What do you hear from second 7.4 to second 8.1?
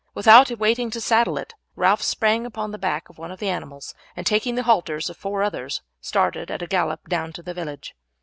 the village.